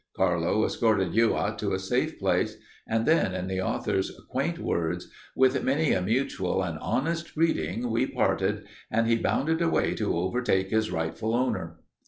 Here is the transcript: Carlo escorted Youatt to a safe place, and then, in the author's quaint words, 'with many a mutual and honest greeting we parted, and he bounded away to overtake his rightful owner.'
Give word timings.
Carlo 0.17 0.65
escorted 0.65 1.13
Youatt 1.13 1.59
to 1.59 1.73
a 1.75 1.77
safe 1.79 2.17
place, 2.17 2.57
and 2.87 3.05
then, 3.05 3.35
in 3.35 3.45
the 3.45 3.61
author's 3.61 4.11
quaint 4.31 4.57
words, 4.57 5.07
'with 5.35 5.63
many 5.63 5.91
a 5.91 6.01
mutual 6.01 6.63
and 6.63 6.79
honest 6.79 7.35
greeting 7.35 7.87
we 7.91 8.07
parted, 8.07 8.63
and 8.89 9.05
he 9.05 9.15
bounded 9.15 9.61
away 9.61 9.93
to 9.93 10.17
overtake 10.17 10.71
his 10.71 10.89
rightful 10.89 11.35
owner.' 11.35 11.77